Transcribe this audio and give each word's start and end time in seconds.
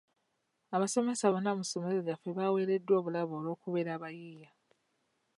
Abasomesa 0.75 1.25
bonna 1.33 1.51
mu 1.57 1.63
ssomero 1.65 1.99
lyaffe 2.07 2.29
baaweereddwa 2.37 2.93
obulabo 2.99 3.33
olw'okubeera 3.39 3.91
abayiiya. 3.93 4.49